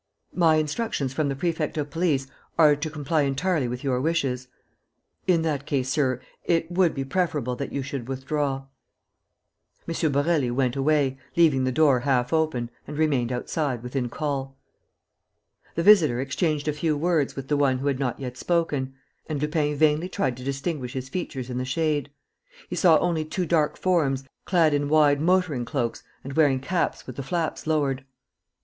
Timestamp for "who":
17.77-17.85